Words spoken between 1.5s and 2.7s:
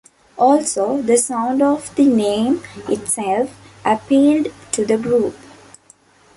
of the name